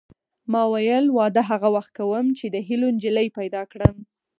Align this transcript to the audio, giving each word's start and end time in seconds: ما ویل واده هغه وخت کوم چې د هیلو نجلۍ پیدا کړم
ما 0.51 0.63
ویل 0.73 1.05
واده 1.17 1.41
هغه 1.51 1.67
وخت 1.75 1.91
کوم 1.97 2.25
چې 2.37 2.45
د 2.49 2.55
هیلو 2.67 2.87
نجلۍ 2.95 3.27
پیدا 3.37 3.61
کړم 3.71 3.95